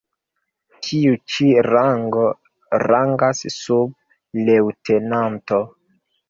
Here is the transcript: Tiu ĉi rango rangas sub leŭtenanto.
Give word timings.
Tiu 0.85 1.17
ĉi 1.33 1.49
rango 1.67 2.23
rangas 2.85 3.43
sub 3.57 4.41
leŭtenanto. 4.49 5.63